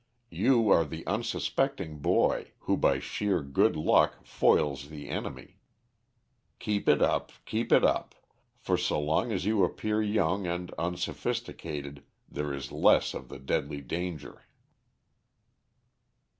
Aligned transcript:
You 0.31 0.69
are 0.71 0.83
the 0.83 1.05
unsuspecting 1.05 1.99
boy, 1.99 2.53
who 2.61 2.75
by 2.75 2.97
sheer 2.97 3.43
good 3.43 3.75
luck 3.75 4.25
foils 4.25 4.89
the 4.89 5.07
enemy. 5.09 5.59
Keep 6.57 6.89
it 6.89 7.03
up, 7.03 7.31
keep 7.45 7.71
it 7.71 7.83
up; 7.85 8.15
for 8.57 8.77
so 8.77 8.99
long 8.99 9.31
as 9.31 9.45
you 9.45 9.63
appear 9.63 10.01
young 10.01 10.47
and 10.47 10.71
unsophisticated, 10.71 12.01
there 12.27 12.51
is 12.51 12.71
less 12.71 13.13
of 13.13 13.29
the 13.29 13.37
deadly 13.37 13.81
danger." 13.81 14.41